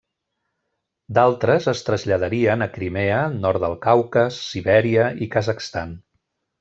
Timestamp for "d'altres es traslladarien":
1.17-2.67